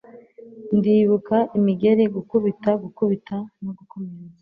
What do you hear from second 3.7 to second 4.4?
gukomeretsa